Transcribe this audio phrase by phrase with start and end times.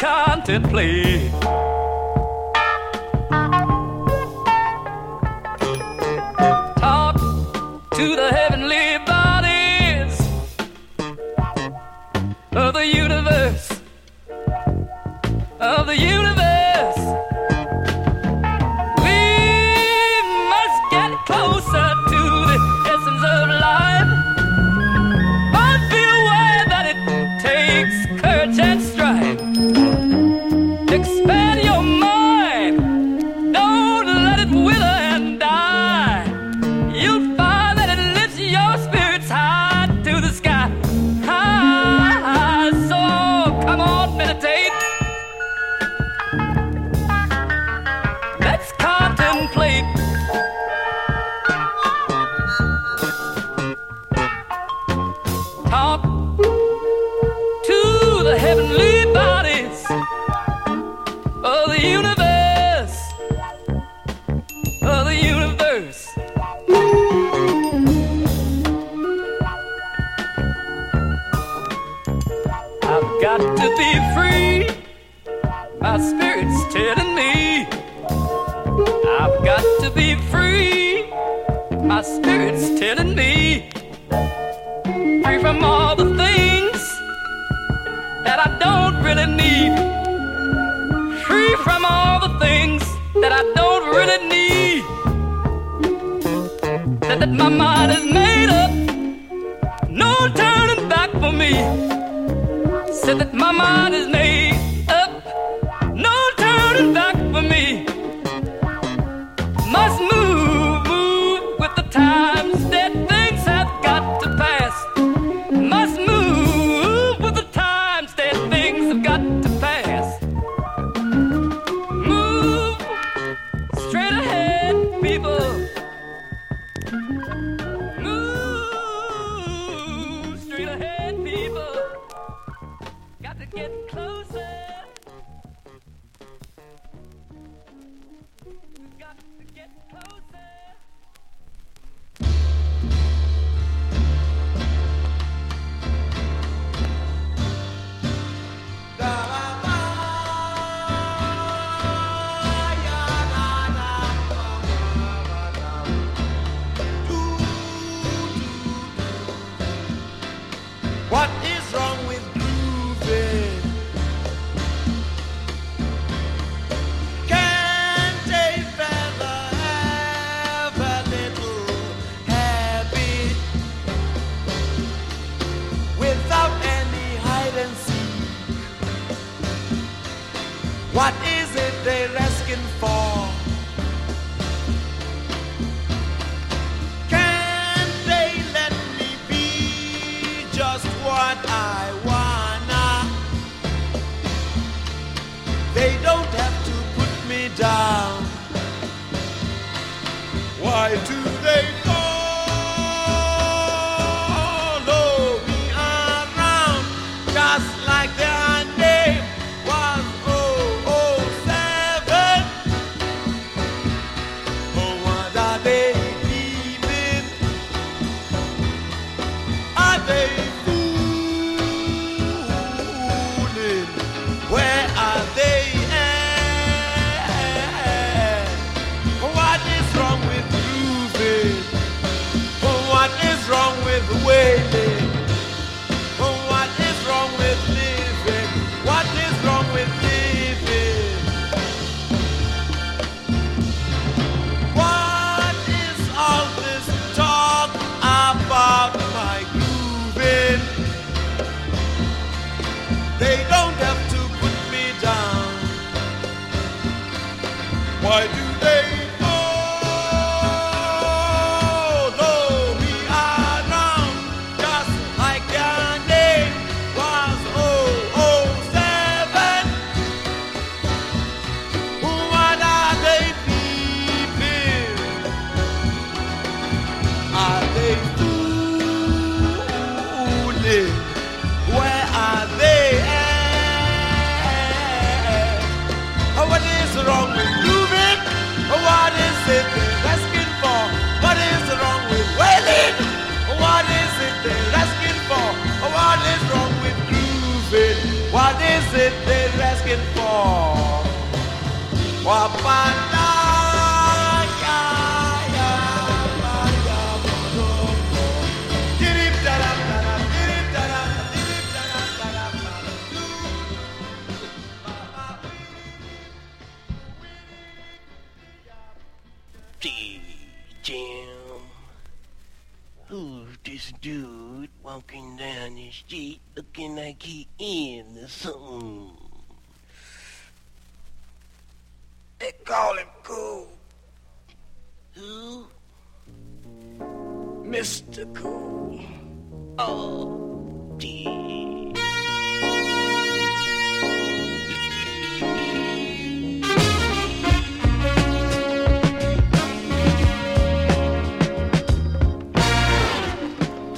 [0.00, 1.69] contemplate.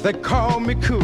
[0.02, 0.98] They call me cool.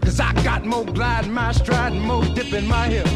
[0.00, 3.06] Cause I got more glide in my stride and more dip in my hip.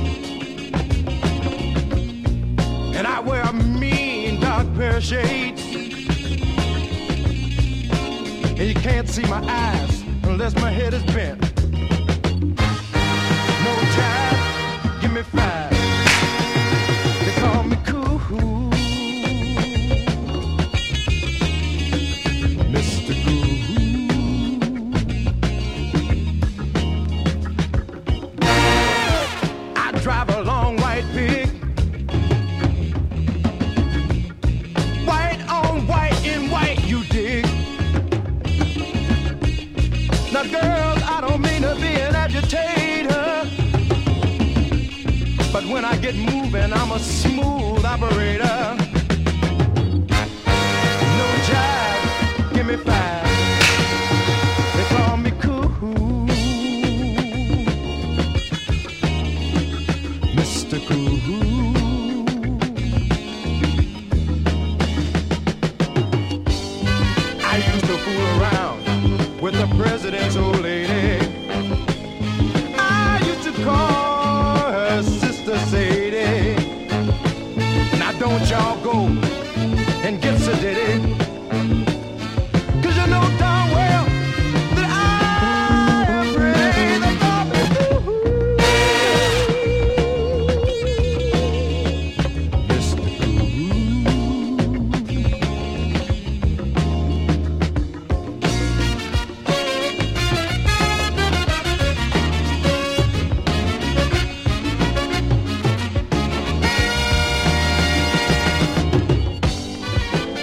[2.94, 5.62] And I wear a mean dark pair of shades.
[8.44, 11.40] And you can't see my eyes unless my head is bent.
[13.64, 15.71] No time, give me five.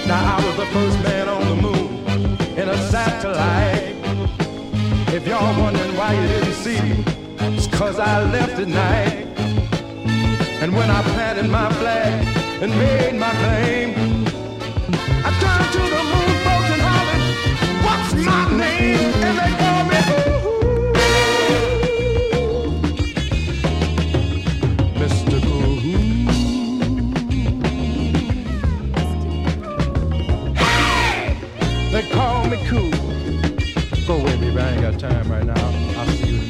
[0.09, 1.87] Now I was the first man on the moon
[2.57, 3.93] in a satellite.
[5.13, 7.03] If y'all wondering why you didn't see me,
[7.55, 9.27] it's cause I left at night.
[10.63, 12.25] And when I planted my flag
[12.59, 13.89] and made my claim,
[15.27, 17.23] I turned to the moon folks and hollered,
[17.85, 19.13] what's my name?
[19.27, 19.99] And they called me,
[20.43, 20.48] ooh.
[32.67, 32.91] cool.
[34.07, 35.99] Go with me, but I ain't got time right now.
[35.99, 36.48] I'll see you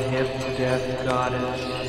[0.00, 1.87] hip death goddess.